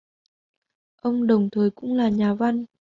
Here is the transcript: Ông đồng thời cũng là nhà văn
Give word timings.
Ông 1.01 1.27
đồng 1.27 1.49
thời 1.51 1.69
cũng 1.69 1.93
là 1.93 2.09
nhà 2.09 2.33
văn 2.33 2.65